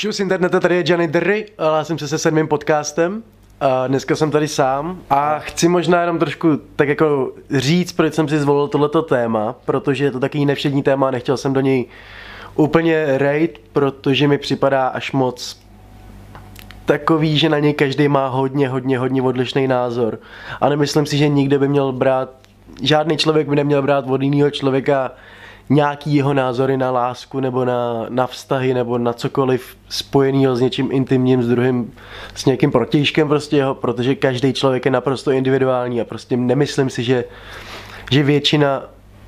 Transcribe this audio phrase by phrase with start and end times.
[0.00, 3.22] Čus internete, tady je Johnny Derry, hlásím se se sedmým podcastem.
[3.60, 8.28] A dneska jsem tady sám a chci možná jenom trošku tak jako říct, proč jsem
[8.28, 11.86] si zvolil tohleto téma, protože je to takový nevšední téma a nechtěl jsem do něj
[12.54, 15.60] úplně rejt, protože mi připadá až moc
[16.84, 20.18] takový, že na něj každý má hodně, hodně, hodně odlišný názor.
[20.60, 22.30] A nemyslím si, že nikde by měl brát,
[22.82, 25.10] žádný člověk by neměl brát od jiného člověka
[25.70, 30.88] nějaký jeho názory na lásku nebo na, na vztahy nebo na cokoliv spojeného s něčím
[30.92, 31.92] intimním, s druhým,
[32.34, 37.02] s nějakým protějškem prostě jeho, protože každý člověk je naprosto individuální a prostě nemyslím si,
[37.02, 37.24] že,
[38.10, 38.82] že většina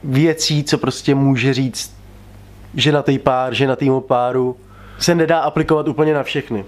[0.05, 1.97] věcí, co prostě může říct
[2.75, 4.57] ženatý pár, ženatýmu páru,
[4.99, 6.65] se nedá aplikovat úplně na všechny.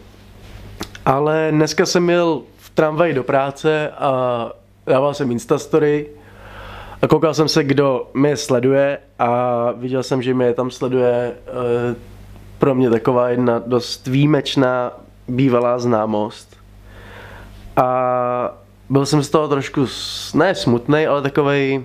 [1.07, 4.51] Ale dneska jsem měl v tramvaji do práce a
[4.87, 6.07] dával jsem Instastory
[7.03, 11.97] a koukal jsem se, kdo mě sleduje a viděl jsem, že mě tam sleduje uh,
[12.59, 14.93] pro mě taková jedna dost výjimečná
[15.29, 16.57] bývalá známost.
[17.77, 19.87] A byl jsem z toho trošku,
[20.35, 21.85] ne smutný, ale takovej...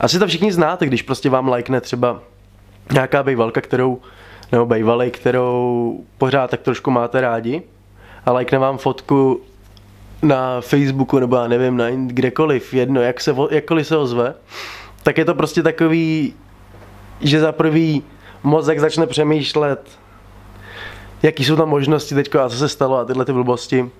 [0.00, 2.20] Asi to všichni znáte, když prostě vám lajkne třeba
[2.92, 3.98] nějaká bývalka, kterou,
[4.52, 7.62] nebo bývalej, kterou pořád tak trošku máte rádi
[8.26, 9.40] a lajkne vám fotku
[10.22, 14.34] na Facebooku nebo já nevím, na kdekoliv, jedno, jak se, jakkoliv se ozve,
[15.02, 16.34] tak je to prostě takový,
[17.20, 18.02] že za prvý
[18.42, 19.90] mozek začne přemýšlet,
[21.22, 23.90] jaký jsou tam možnosti teďko a co se stalo a tyhle ty blbosti.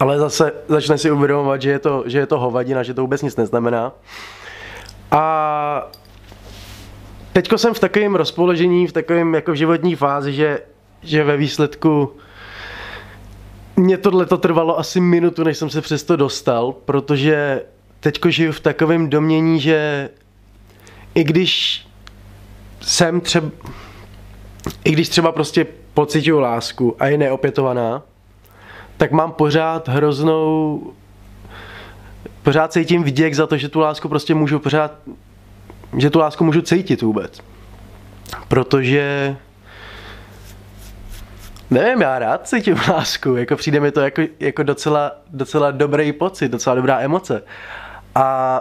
[0.00, 3.22] Ale zase začne si uvědomovat, že je to, že je to hovadina, že to vůbec
[3.22, 3.92] nic neznamená.
[5.10, 5.90] A
[7.32, 10.60] teďko jsem v takovém rozpoložení, v takovém jako životní fázi, že,
[11.02, 12.12] že ve výsledku
[13.76, 17.62] mě tohle to trvalo asi minutu, než jsem se přes to dostal, protože
[18.00, 20.10] teďko žiju v takovém domění, že
[21.14, 21.86] i když
[22.80, 23.50] jsem třeba,
[24.84, 28.02] i když třeba prostě pocituju lásku a je neopětovaná,
[28.96, 30.82] tak mám pořád hroznou,
[32.42, 34.92] pořád cítím vděk za to, že tu lásku prostě můžu pořád,
[35.96, 37.40] že tu lásku můžu cítit vůbec.
[38.48, 39.36] Protože
[41.74, 46.48] Nevím, já rád cítím lásku, jako přijde mi to jako, jako docela, docela dobrý pocit,
[46.48, 47.42] docela dobrá emoce.
[48.14, 48.60] A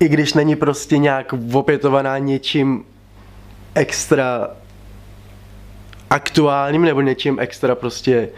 [0.00, 2.84] i když není prostě nějak opětovaná něčím
[3.74, 4.48] extra
[6.10, 8.28] aktuálním nebo něčím extra prostě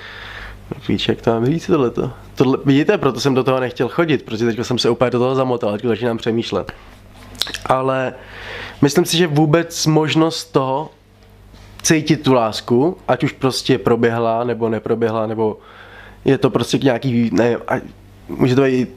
[0.89, 2.13] Víš, jak to mám říct tohleto?
[2.35, 5.35] Tohle, vidíte, proto jsem do toho nechtěl chodit, protože teď jsem se úplně do toho
[5.35, 6.73] zamotal, teď začínám přemýšlet.
[7.67, 8.15] Ale
[8.83, 10.91] myslím si, že vůbec možnost toho,
[11.87, 15.59] cítit tu lásku, ať už prostě proběhla nebo neproběhla, nebo
[16.25, 17.57] je to prostě nějaký, ne,
[18.29, 18.89] může to být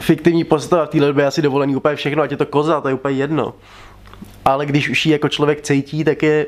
[0.00, 2.94] fiktivní postava, v téhle době asi dovolený úplně všechno, ať je to koza, to je
[2.94, 3.54] úplně jedno.
[4.44, 6.46] Ale když už ji jako člověk cítí, tak je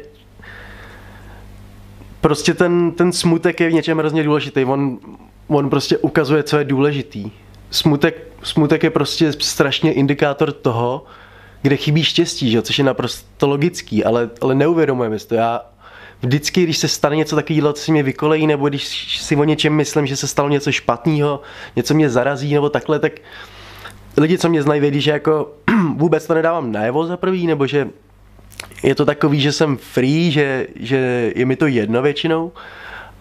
[2.20, 4.64] prostě ten, ten smutek je v něčem hrozně důležitý.
[4.64, 4.98] On,
[5.48, 7.30] on prostě ukazuje, co je důležitý.
[7.70, 11.04] Smutek, smutek je prostě strašně indikátor toho,
[11.62, 12.62] kde chybí štěstí, že?
[12.62, 15.34] což je naprosto logický, ale, ale neuvědomujeme si to.
[15.34, 15.69] Já
[16.22, 19.72] vždycky, když se stane něco takového, co si mě vykolejí, nebo když si o něčem
[19.72, 21.40] myslím, že se stalo něco špatného,
[21.76, 23.12] něco mě zarazí, nebo takhle, tak
[24.16, 25.52] lidi, co mě znají, vědí, že jako
[25.96, 27.88] vůbec to nedávám najevo za prvý, nebo že
[28.82, 32.52] je to takový, že jsem free, že, že je mi to jedno většinou,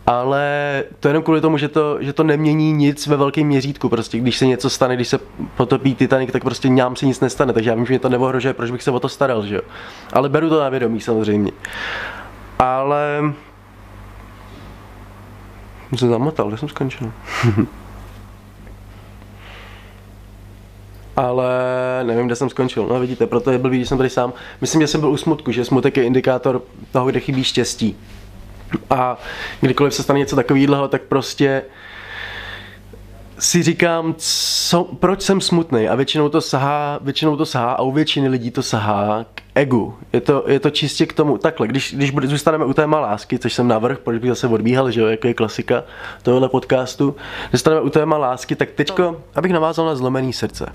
[0.08, 3.90] ale to jenom kvůli tomu, že to, že to nemění nic ve velkém měřítku.
[3.90, 5.20] Prostě když se něco stane, když se
[5.58, 8.54] potopí Titanic, tak prostě nám se nic nestane, takže já vím, že mě to neohrožuje,
[8.54, 9.62] proč bych se o to staral, že jo.
[10.14, 11.52] Ale beru to na vědomí samozřejmě.
[12.60, 13.34] Ale...
[15.90, 17.12] Jsem se zamotal, kde jsem skončil?
[21.20, 21.50] ale
[22.04, 22.88] nevím, kde jsem skončil.
[22.88, 24.34] No vidíte, proto je blbý, když jsem tady sám.
[24.62, 26.62] Myslím, že jsem byl u smutku, že smutek je indikátor
[26.92, 27.98] toho, kde chybí štěstí.
[28.90, 29.18] A
[29.62, 31.64] kdykoliv se stane něco takového, tak prostě
[33.40, 37.92] si říkám, co, proč jsem smutný a většinou to sahá, většinou to sahá a u
[37.92, 39.96] většiny lidí to sahá egu.
[40.14, 43.54] Je to, je to čistě k tomu, takhle, když, když zůstaneme u téma lásky, což
[43.54, 45.84] jsem navrh, proč bych zase odbíhal, že jo, jako je klasika
[46.24, 47.16] tohohle podcastu,
[47.52, 50.72] zůstaneme u téma lásky, tak teďko, abych navázal na zlomený srdce.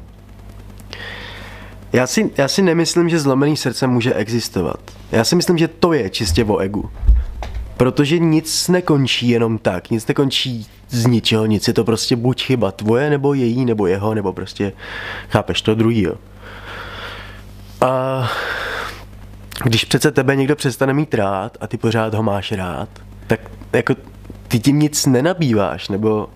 [1.93, 4.81] Já si, já si nemyslím, že zlomený srdce může existovat.
[5.13, 6.91] Já si myslím, že to je čistě o egu.
[7.77, 12.73] Protože nic nekončí jenom tak, nic nekončí z ničeho, nic je to prostě buď chyba
[12.73, 14.73] tvoje, nebo její, nebo jeho, nebo prostě,
[15.29, 16.15] chápeš, to druhýho.
[17.81, 18.29] A
[19.65, 22.89] když přece tebe někdo přestane mít rád a ty pořád ho máš rád,
[23.27, 23.41] tak
[23.73, 23.95] jako
[24.49, 26.29] ty tím nic nenabýváš, nebo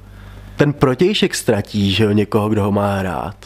[0.57, 3.37] ten protějšek ztratíš, že jo, někoho, kdo ho má rád.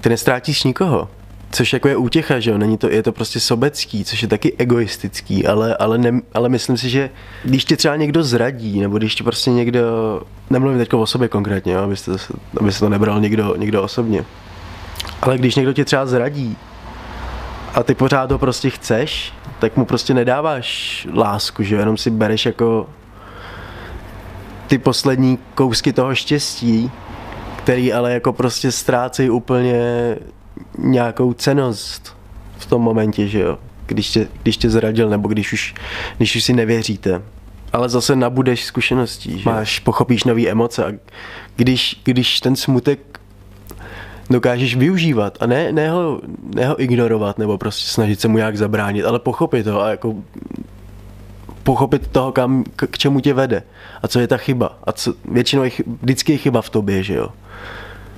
[0.00, 1.08] Ty nestrátíš nikoho.
[1.50, 4.56] což jako je útěcha, že jo, není to, je to prostě sobecký, což je taky
[4.58, 7.10] egoistický, ale, ale, ne, ale myslím si, že
[7.44, 9.80] když tě třeba někdo zradí, nebo když tě prostě někdo,
[10.50, 12.12] nemluvím teď o sobě konkrétně, jo, abyste,
[12.60, 14.24] abyste to nebral někdo, někdo osobně,
[15.22, 16.56] ale když někdo tě třeba zradí
[17.74, 22.46] a ty pořád ho prostě chceš, tak mu prostě nedáváš lásku, že jenom si bereš
[22.46, 22.88] jako
[24.66, 26.90] ty poslední kousky toho štěstí,
[27.56, 30.16] který ale jako prostě ztrácejí úplně
[30.78, 32.16] nějakou cenost
[32.58, 35.74] v tom momentě, že jo, když tě, když tě zradil nebo když už,
[36.16, 37.22] když už si nevěříte.
[37.72, 40.92] Ale zase nabudeš zkušeností, že máš, pochopíš nové emoce a
[41.56, 43.20] když, když ten smutek
[44.32, 46.20] dokážeš využívat a ne, ne, ho,
[46.54, 50.14] ne ho ignorovat nebo prostě snažit se mu nějak zabránit, ale pochopit ho a jako
[51.62, 53.62] pochopit toho, kam, k, k čemu tě vede
[54.02, 54.78] a co je ta chyba.
[54.84, 55.70] A co, většinou je,
[56.02, 57.28] vždycky je chyba v tobě, že jo.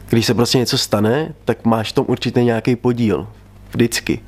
[0.08, 3.26] Když se prostě něco stane, tak máš v tom určitě nějaký podíl.
[3.70, 4.20] Vždycky.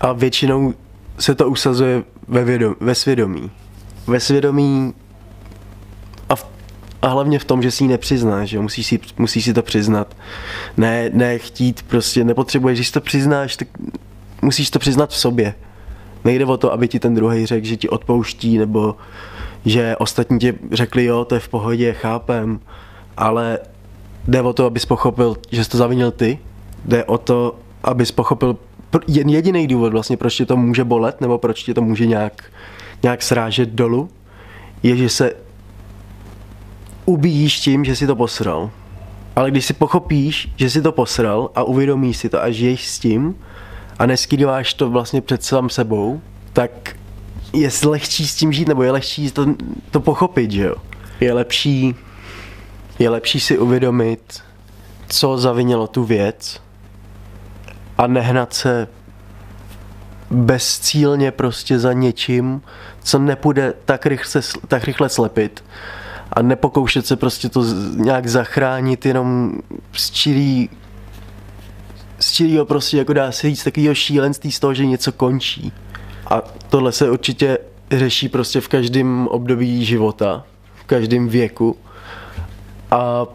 [0.00, 0.74] A většinou
[1.18, 3.50] se to usazuje ve, vědom, ve svědomí.
[4.06, 4.94] Ve svědomí
[6.28, 6.46] a, v,
[7.02, 10.16] a hlavně v tom, že si ji nepřiznáš, že musíš si, musíš si to přiznat.
[10.76, 13.68] Ne, ne chtít, prostě nepotřebuješ, když to přiznáš, tak
[14.42, 15.54] musíš to přiznat v sobě.
[16.24, 18.96] Nejde o to, aby ti ten druhý řekl, že ti odpouští, nebo
[19.64, 22.60] že ostatní ti řekli, jo, to je v pohodě, chápem,
[23.16, 23.58] ale
[24.28, 26.38] jde o to, abys pochopil, že jsi to zavinil ty,
[26.84, 27.54] jde o to,
[27.84, 28.56] abys pochopil
[29.06, 32.44] jen jediný důvod vlastně, proč tě to může bolet, nebo proč tě to může nějak,
[33.02, 34.08] nějak srážet dolů,
[34.82, 35.32] je, že se
[37.04, 38.70] ubíjíš tím, že si to posral.
[39.36, 42.98] Ale když si pochopíš, že si to posral a uvědomíš si to a žiješ s
[42.98, 43.34] tím
[43.98, 46.20] a neskrýváš to vlastně před sám sebou,
[46.52, 46.96] tak
[47.52, 49.46] je lehčí s tím žít, nebo je lehčí to,
[49.90, 50.74] to pochopit, že jo.
[51.20, 51.94] Je lepší
[52.98, 54.42] je lepší si uvědomit,
[55.08, 56.60] co zavinilo tu věc
[57.98, 58.88] a nehnat se
[60.30, 62.62] bezcílně prostě za něčím,
[63.02, 65.64] co nepůjde tak rychle, tak rychle slepit
[66.32, 67.64] a nepokoušet se prostě to
[67.94, 69.52] nějak zachránit jenom
[69.92, 70.68] z čirý
[72.22, 75.72] z čirýho prostě jako dá se říct takového šílenství z toho, že něco končí.
[76.26, 77.58] A tohle se určitě
[77.90, 80.44] řeší prostě v každém období života,
[80.74, 81.76] v každém věku
[82.90, 83.26] a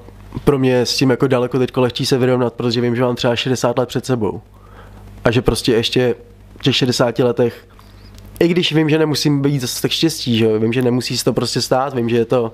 [0.43, 3.35] pro mě s tím jako daleko teď lehčí se vyrovnat, protože vím, že mám třeba
[3.35, 4.41] 60 let před sebou.
[5.23, 6.15] A že prostě ještě
[6.57, 7.67] v těch 60 letech,
[8.39, 11.33] i když vím, že nemusím být zase tak štěstí, že vím, že nemusí se to
[11.33, 12.53] prostě stát, vím, že je to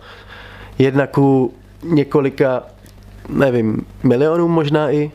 [0.80, 1.54] jedna ku
[1.84, 2.64] několika,
[3.30, 5.12] nevím, milionů možná i,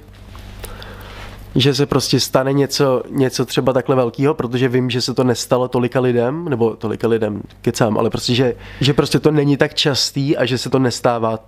[1.55, 5.69] že se prostě stane něco, něco třeba takhle velkého, protože vím, že se to nestalo
[5.69, 10.37] tolika lidem, nebo tolika lidem, kecám, ale prostě, že, že prostě to není tak častý
[10.37, 11.38] a že se to nestává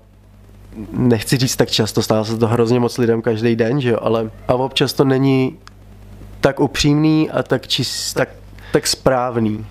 [0.93, 4.31] nechci říct tak často, stává se to hrozně moc lidem každý den, že jo, ale
[4.49, 5.59] a občas to není
[6.41, 8.29] tak upřímný a tak, čist, tak,
[8.73, 9.67] tak správný.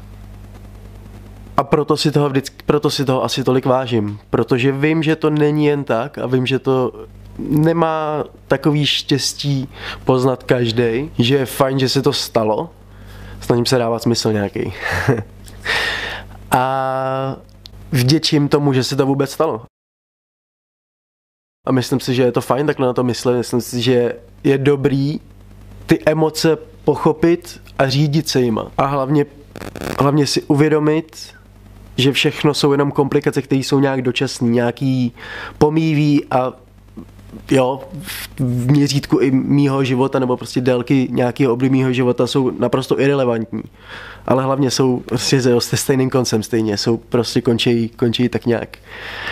[1.60, 5.30] A proto si, toho vždycky, proto si toho asi tolik vážím, protože vím, že to
[5.30, 6.92] není jen tak a vím, že to
[7.38, 9.70] nemá takový štěstí
[10.06, 12.70] poznat každý, že je fajn, že se to stalo,
[13.42, 14.74] snažím se dávat smysl nějaký.
[16.52, 17.36] a
[17.92, 19.66] vděčím tomu, že se to vůbec stalo.
[21.68, 23.38] A myslím si, že je to fajn takhle na to myslet.
[23.38, 25.20] Myslím si, že je dobrý
[25.86, 28.72] ty emoce pochopit a řídit se jima.
[28.78, 29.26] A hlavně,
[30.00, 31.39] hlavně si uvědomit,
[32.00, 35.14] že všechno jsou jenom komplikace, které jsou nějak dočasné, nějaký
[35.58, 36.54] pomýví a
[37.52, 37.82] jo,
[38.40, 43.64] v měřítku i mýho života nebo prostě délky nějakého období mýho života jsou naprosto irrelevantní.
[44.28, 48.78] Ale hlavně jsou prostě se stejným koncem stejně, jsou prostě končí, končí tak nějak,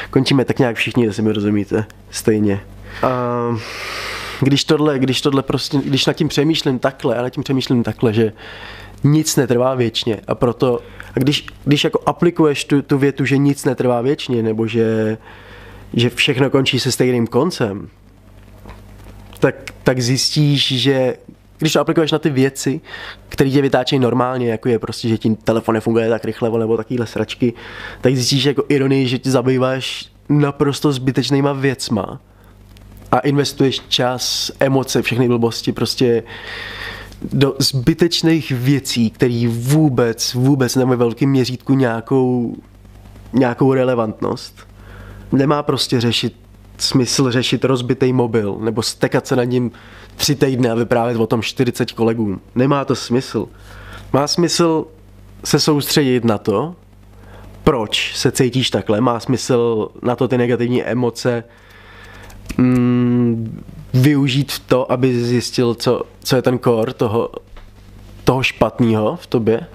[0.10, 2.60] končíme tak nějak všichni, jestli mi rozumíte, stejně.
[3.04, 3.10] A
[4.42, 8.14] když tohle, když tohle prostě, když nad tím přemýšlím takhle, a nad tím přemýšlím takhle,
[8.14, 8.34] že
[9.12, 10.20] nic netrvá věčně.
[10.28, 10.80] A proto,
[11.16, 15.18] a když, když jako aplikuješ tu, tu větu, že nic netrvá věčně, nebo že
[15.94, 17.90] že všechno končí se stejným koncem,
[19.40, 21.18] tak, tak zjistíš, že
[21.58, 22.82] když to aplikuješ na ty věci,
[23.30, 27.08] které tě vytáčejí normálně, jako je prostě, že ti telefon nefunguje tak rychle, nebo takovýhle
[27.08, 27.54] sračky,
[28.02, 32.22] tak zjistíš jako ironii, že ti zabýváš naprosto zbytečnýma věcma
[33.12, 36.24] a investuješ čas, emoce, všechny blbosti prostě
[37.22, 42.56] do zbytečných věcí, které vůbec, vůbec nemají velkým měřítku nějakou,
[43.34, 44.68] nějakou relevantnost
[45.32, 46.36] nemá prostě řešit
[46.78, 49.72] smysl řešit rozbitý mobil nebo stekat se na ním
[50.16, 52.42] tři týdny a vyprávět o tom 40 kolegům.
[52.56, 53.48] Nemá to smysl.
[54.14, 54.86] Má smysl
[55.46, 56.76] se soustředit na to,
[57.64, 61.44] proč se cítíš takhle, má smysl na to ty negativní emoce
[62.58, 63.64] mm,
[63.94, 67.30] využít to, aby zjistil, co, co je ten core toho,
[68.24, 69.68] toho špatného v tobě.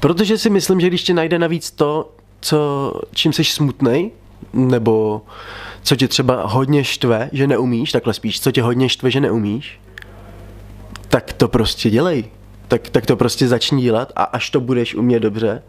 [0.00, 4.10] Protože si myslím, že když tě najde navíc to, co, čím jsi smutnej,
[4.52, 5.22] nebo
[5.82, 9.80] co tě třeba hodně štve, že neumíš, takhle spíš, co tě hodně štve, že neumíš,
[11.08, 12.24] tak to prostě dělej.
[12.68, 15.62] Tak, tak to prostě začni dělat a až to budeš umět dobře,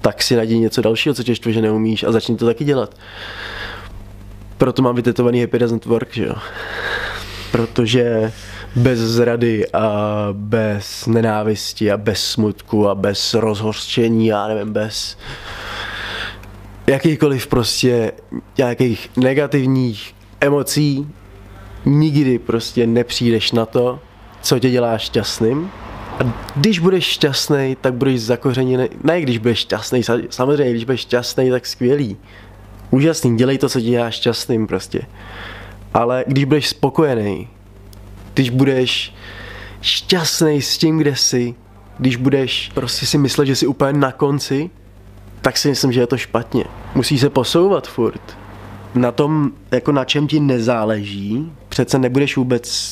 [0.00, 2.94] tak si najdi něco dalšího, co tě štve, že neumíš a začni to taky dělat.
[4.60, 6.34] Proto mám vytetovaný Happy Doesn't Work, že jo.
[7.52, 8.32] Protože
[8.76, 15.18] bez zrady a bez nenávisti a bez smutku a bez rozhořčení, já nevím, bez
[16.86, 18.12] jakýchkoliv prostě
[18.58, 21.08] nějakých negativních emocí
[21.84, 23.98] nikdy prostě nepřijdeš na to,
[24.42, 25.70] co tě dělá šťastným.
[26.20, 28.88] A když budeš šťastný, tak budeš zakořeněný.
[29.04, 32.16] Ne, když budeš šťastný, samozřejmě, když budeš šťastný, tak skvělý.
[32.90, 35.02] Úžasný, dělej to, co tě dělá šťastným prostě.
[35.94, 37.48] Ale když budeš spokojený,
[38.34, 39.14] když budeš
[39.80, 41.54] šťastný s tím, kde jsi,
[41.98, 44.70] když budeš prostě si myslet, že jsi úplně na konci,
[45.40, 46.64] tak si myslím, že je to špatně.
[46.94, 48.38] Musíš se posouvat furt.
[48.94, 52.90] Na tom, jako na čem ti nezáleží, přece nebudeš vůbec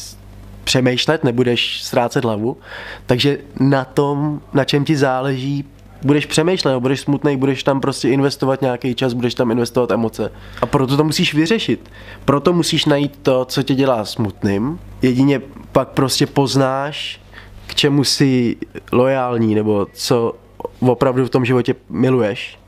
[0.65, 2.57] přemýšlet, nebudeš ztrácet hlavu,
[3.07, 5.65] takže na tom, na čem ti záleží,
[6.03, 10.33] budeš přemýšlet, budeš smutný, budeš tam prostě investovat nějaký čas, budeš tam investovat emoce.
[10.61, 11.91] A proto to musíš vyřešit.
[12.25, 14.79] Proto musíš najít to, co tě dělá smutným.
[15.03, 15.41] Jedině
[15.73, 17.21] pak prostě poznáš,
[17.67, 18.57] k čemu jsi
[18.93, 20.35] lojální, nebo co
[20.81, 22.59] opravdu v tom životě miluješ.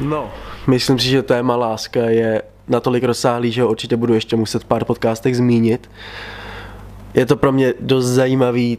[0.00, 0.30] No,
[0.66, 4.84] myslím si, že téma láska je natolik rozsáhlý, že ho určitě budu ještě muset pár
[4.84, 5.90] podcastech zmínit.
[7.14, 8.78] Je to pro mě dost zajímavý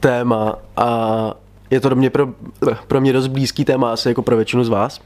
[0.00, 1.34] téma a
[1.70, 2.28] je to do mě pro,
[2.86, 5.00] pro mě dost blízký téma asi jako pro většinu z vás.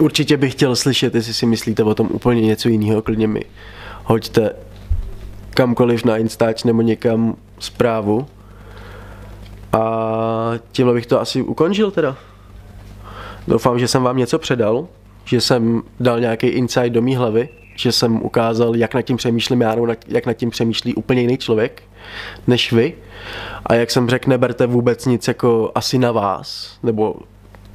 [0.00, 3.44] Určitě bych chtěl slyšet, jestli si myslíte o tom úplně něco jiného, klidně mi
[4.04, 4.50] hoďte
[5.50, 8.26] kamkoliv na Instač nebo někam zprávu.
[9.72, 12.16] A tímhle bych to asi ukončil teda.
[13.48, 14.88] Doufám, že jsem vám něco předal,
[15.24, 17.48] že jsem dal nějaký insight do mý hlavy,
[17.80, 19.76] že jsem ukázal, jak nad tím přemýšlím já,
[20.08, 21.82] jak nad tím přemýšlí úplně jiný člověk
[22.46, 22.94] než vy.
[23.66, 27.14] A jak jsem řekl, neberte vůbec nic jako asi na vás, nebo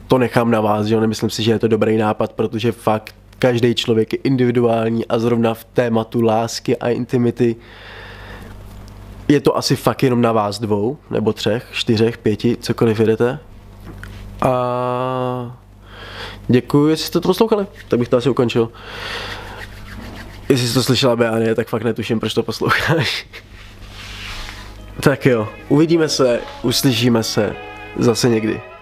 [0.07, 3.15] to nechám na vás, že jo, nemyslím si, že je to dobrý nápad, protože fakt
[3.39, 7.55] každý člověk je individuální a zrovna v tématu lásky a intimity
[9.27, 13.39] je to asi fakt jenom na vás dvou, nebo třech, čtyřech, pěti, cokoliv jedete.
[14.41, 15.57] A
[16.47, 18.71] děkuji, jestli jste to poslouchali, tak bych to asi ukončil.
[20.49, 23.25] Jestli jsi to slyšela Beánie, tak fakt netuším, proč to posloucháš.
[24.99, 27.55] tak jo, uvidíme se, uslyšíme se
[27.99, 28.74] zase někdy.